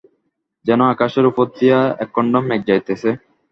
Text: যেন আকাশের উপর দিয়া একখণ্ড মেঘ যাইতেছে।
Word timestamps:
যেন 0.65 0.79
আকাশের 0.93 1.25
উপর 1.25 1.45
দিয়া 1.57 1.79
একখণ্ড 2.03 2.33
মেঘ 2.47 2.61
যাইতেছে। 2.69 3.09